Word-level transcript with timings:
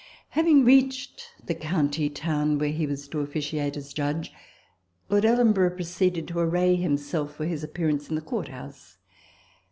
Having 0.29 0.65
reached 0.65 1.29
the 1.45 1.53
county 1.53 2.09
town 2.09 2.57
where 2.57 2.71
he 2.71 2.87
was 2.87 3.07
to 3.09 3.19
officiate 3.19 3.77
as 3.77 3.93
judge, 3.93 4.33
Lord 5.11 5.25
Ellenborough 5.25 5.75
proceeded 5.75 6.27
to 6.29 6.39
array 6.39 6.73
himself 6.75 7.35
for 7.35 7.45
his 7.45 7.63
appearance 7.63 8.09
in 8.09 8.15
the 8.15 8.21
court 8.21 8.47
house. 8.47 8.97